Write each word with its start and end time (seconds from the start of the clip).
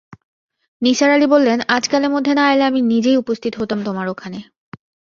নিসার 0.81 1.09
আলি 1.09 1.27
বললেন, 1.27 1.59
আজকালের 1.67 2.09
মধ্যে 2.09 2.33
না 2.33 2.45
এলে 2.53 2.63
আমি 2.63 2.81
নিজেই 2.81 3.17
উপস্থিত 3.17 3.53
হতাম 3.57 3.79
তোমার 3.83 4.07
ওখানে। 4.07 4.39